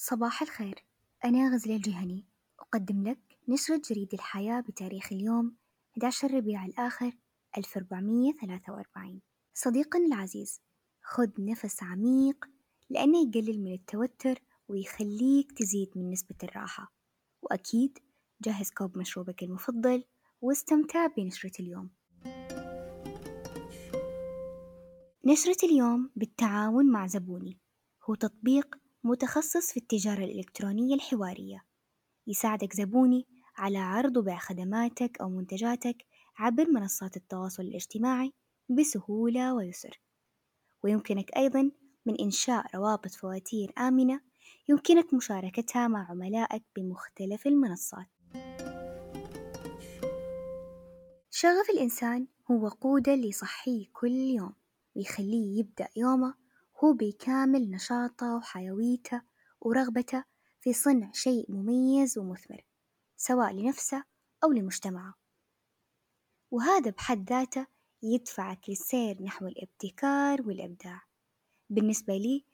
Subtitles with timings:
[0.00, 0.84] صباح الخير.
[1.24, 2.26] أنا غزلة الجهني.
[2.60, 5.56] أقدم لك نشرة جريدة الحياة بتاريخ اليوم
[5.92, 7.12] 11 ربيع الآخر
[7.56, 9.20] 1443
[9.54, 10.60] صديقنا العزيز
[11.02, 12.44] خذ نفس عميق
[12.90, 14.38] لأنه يقلل من التوتر
[14.68, 16.92] ويخليك تزيد من نسبة الراحة.
[17.42, 17.98] وأكيد
[18.42, 20.04] جهز كوب مشروبك المفضل
[20.40, 21.90] واستمتع بنشرة اليوم.
[25.24, 27.58] نشرة اليوم بالتعاون مع زبوني.
[28.04, 31.64] هو تطبيق متخصص في التجارة الإلكترونية الحوارية.
[32.26, 35.96] يساعدك زبوني على عرض وبيع خدماتك أو منتجاتك
[36.36, 38.32] عبر منصات التواصل الاجتماعي
[38.68, 40.00] بسهولة ويسر.
[40.84, 41.70] ويمكنك أيضا
[42.06, 44.20] من إنشاء روابط فواتير آمنة
[44.68, 48.06] يمكنك مشاركتها مع عملائك بمختلف المنصات.
[51.30, 54.52] شغف الإنسان هو وقوده اللي يصحيه كل يوم
[54.96, 56.34] ويخليه يبدأ يومه
[56.84, 59.22] هو بكامل نشاطه وحيويته
[59.60, 60.24] ورغبته
[60.60, 62.64] في صنع شيء مميز ومثمر
[63.16, 64.04] سواء لنفسه
[64.44, 65.14] أو لمجتمعه.
[66.50, 67.66] وهذا بحد ذاته
[68.02, 71.02] يدفعك للسير نحو الابتكار والإبداع.
[71.70, 72.44] بالنسبة لي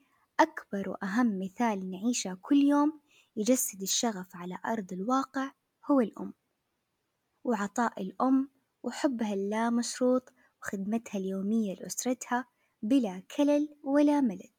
[0.40, 3.00] أكبر وأهم مثال نعيشه كل يوم
[3.36, 5.52] يجسد الشغف على أرض الواقع
[5.90, 6.34] هو الأم.
[7.44, 8.48] وعطاء الأم
[8.82, 12.53] وحبها اللامشروط وخدمتها اليومية لأسرتها
[12.84, 14.50] بلا كلل ولا ملل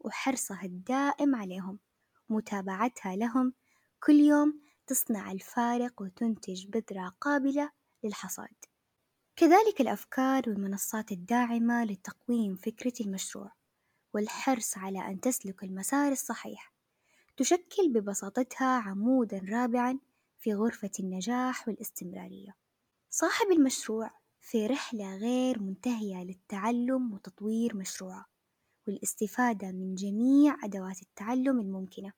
[0.00, 1.78] وحرصها الدائم عليهم
[2.28, 3.52] متابعتها لهم
[4.02, 7.70] كل يوم تصنع الفارق وتنتج بذرة قابلة
[8.04, 8.54] للحصاد.
[9.36, 13.52] كذلك الأفكار والمنصات الداعمة لتقويم فكرة المشروع
[14.14, 16.72] والحرص على أن تسلك المسار الصحيح
[17.36, 19.98] تشكل ببساطتها عمودا رابعا
[20.38, 22.56] في غرفة النجاح والاستمرارية.
[23.10, 24.10] صاحب المشروع
[24.48, 28.26] في رحلة غير منتهية للتعلم وتطوير مشروعه
[28.86, 32.12] والاستفادة من جميع أدوات التعلم الممكنة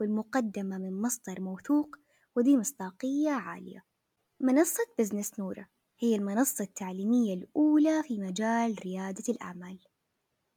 [0.00, 1.96] والمقدمة من مصدر موثوق
[2.36, 3.84] وذي مصداقية عالية.
[4.40, 9.78] منصة بزنس نورة هي المنصة التعليمية الأولى في مجال ريادة الأعمال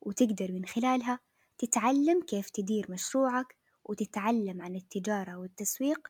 [0.02, 1.20] وتقدر من خلالها
[1.58, 6.08] تتعلم كيف تدير مشروعك وتتعلم عن التجارة والتسويق.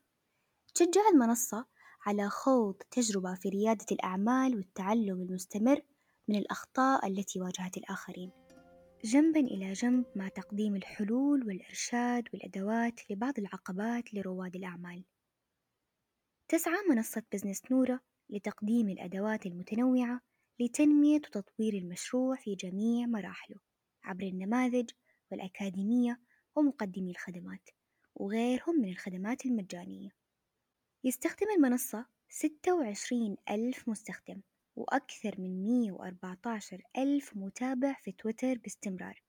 [0.75, 1.65] تشجع المنصة
[2.01, 5.81] على خوض تجربة في ريادة الأعمال والتعلم المستمر
[6.27, 8.31] من الأخطاء التي واجهت الآخرين.
[9.03, 15.03] جنبا إلى جنب مع تقديم الحلول والإرشاد والأدوات لبعض العقبات لرواد الأعمال.
[16.47, 17.99] تسعى منصة بزنس نورة
[18.29, 20.21] لتقديم الأدوات المتنوعة
[20.59, 23.57] لتنمية وتطوير المشروع في جميع مراحله
[24.03, 24.89] عبر النماذج
[25.31, 26.19] والأكاديمية
[26.55, 27.69] ومقدمي الخدمات
[28.15, 30.09] وغيرهم من الخدمات المجانية.
[31.03, 34.41] يستخدم المنصة ستة وعشرين ألف مستخدم
[34.75, 39.23] وأكثر من مية وأربعة عشر ألف متابع في تويتر باستمرار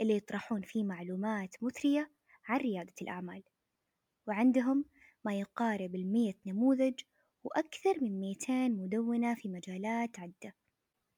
[0.00, 2.10] اللي يطرحون فيه معلومات مثرية
[2.44, 3.42] عن ريادة الأعمال.
[4.26, 4.84] وعندهم
[5.24, 7.00] ما يقارب المية نموذج
[7.44, 10.54] وأكثر من ميتين مدونة في مجالات عدة.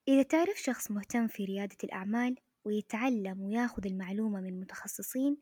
[0.08, 5.36] إذا تعرف شخص مهتم في ريادة الأعمال ويتعلم وياخذ المعلومة من متخصصين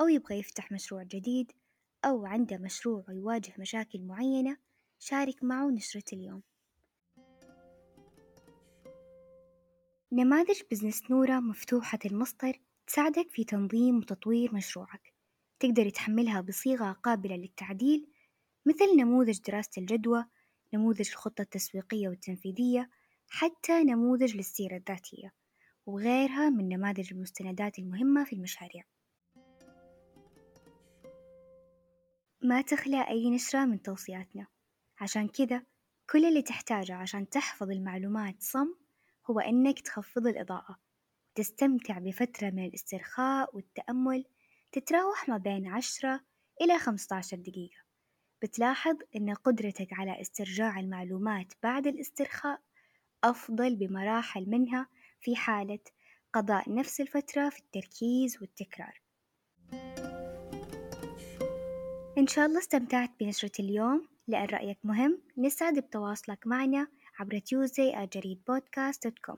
[0.00, 1.52] أو يبغى يفتح مشروع جديد
[2.04, 4.56] أو عنده مشروع ويواجه مشاكل معينة
[4.98, 6.42] شارك معه نشرة اليوم.
[10.12, 15.12] نماذج بزنس نورة مفتوحة المصدر تساعدك في تنظيم وتطوير مشروعك.
[15.60, 18.06] تقدر تحملها بصيغة قابلة للتعديل
[18.66, 20.24] مثل نموذج دراسة الجدوى
[20.74, 22.90] نموذج الخطة التسويقية والتنفيذية
[23.28, 25.32] حتى نموذج للسيرة الذاتية
[25.86, 28.84] وغيرها من نماذج المستندات المهمة في المشاريع.
[32.44, 34.46] ما تخلى أي نشرة من توصياتنا.
[35.00, 35.62] عشان كذا
[36.10, 38.74] كل اللي تحتاجه عشان تحفظ المعلومات صم
[39.30, 40.78] هو إنك تخفض الإضاءة
[41.30, 44.24] وتستمتع بفترة من الاسترخاء والتأمل
[44.72, 46.20] تتراوح ما بين عشرة
[46.60, 47.82] إلى خمسة عشر دقيقة.
[48.42, 52.60] بتلاحظ إن قدرتك على استرجاع المعلومات بعد الاسترخاء
[53.24, 54.88] أفضل بمراحل منها
[55.20, 55.80] في حالة
[56.32, 59.01] قضاء نفس الفترة في التركيز والتكرار.
[62.18, 64.08] إن شاء الله استمتعت بنشرة اليوم.
[64.28, 66.86] لأن رأيك مهم نسعد بتواصلك معنا
[67.18, 67.40] عبر
[68.06, 69.36] @جريدبودكاست.com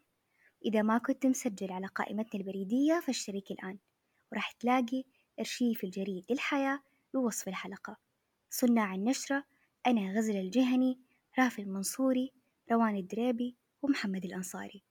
[0.64, 3.78] إذا ما كنت مسجل على قائمتنا البريدية فاشترك الآن.
[4.32, 5.04] وراح تلاقي
[5.38, 6.82] أرشيف الجريد للحياة
[7.14, 7.96] بوصف الحلقة.
[8.50, 9.44] صناع النشرة.
[9.86, 11.00] أنا غزل الجهني
[11.38, 12.32] رافي المنصوري
[12.72, 14.82] روان الدريبي ومحمد الأنصاري.